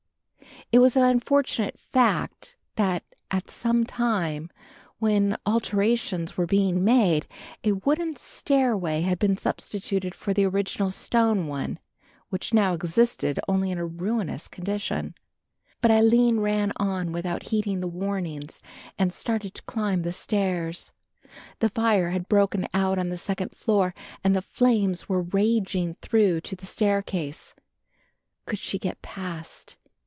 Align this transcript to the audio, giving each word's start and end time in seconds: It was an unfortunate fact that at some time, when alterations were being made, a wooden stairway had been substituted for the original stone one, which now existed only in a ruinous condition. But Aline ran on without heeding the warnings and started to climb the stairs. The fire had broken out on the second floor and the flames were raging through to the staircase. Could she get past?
It 0.73 0.79
was 0.79 0.95
an 0.95 1.03
unfortunate 1.03 1.77
fact 1.77 2.55
that 2.77 3.03
at 3.29 3.49
some 3.49 3.85
time, 3.85 4.49
when 4.99 5.35
alterations 5.45 6.37
were 6.37 6.45
being 6.45 6.85
made, 6.85 7.27
a 7.61 7.73
wooden 7.73 8.15
stairway 8.15 9.01
had 9.01 9.19
been 9.19 9.35
substituted 9.35 10.15
for 10.15 10.33
the 10.33 10.45
original 10.45 10.89
stone 10.89 11.47
one, 11.47 11.77
which 12.29 12.53
now 12.53 12.73
existed 12.73 13.37
only 13.49 13.69
in 13.69 13.79
a 13.79 13.85
ruinous 13.85 14.47
condition. 14.47 15.13
But 15.81 15.91
Aline 15.91 16.39
ran 16.39 16.71
on 16.77 17.11
without 17.11 17.47
heeding 17.47 17.81
the 17.81 17.87
warnings 17.87 18.61
and 18.97 19.11
started 19.11 19.53
to 19.55 19.63
climb 19.63 20.03
the 20.03 20.13
stairs. 20.13 20.93
The 21.59 21.67
fire 21.67 22.11
had 22.11 22.29
broken 22.29 22.65
out 22.73 22.97
on 22.97 23.09
the 23.09 23.17
second 23.17 23.51
floor 23.51 23.93
and 24.23 24.33
the 24.33 24.41
flames 24.41 25.09
were 25.09 25.23
raging 25.23 25.95
through 25.95 26.39
to 26.41 26.55
the 26.55 26.65
staircase. 26.65 27.55
Could 28.45 28.59
she 28.59 28.79
get 28.79 29.01
past? 29.01 29.75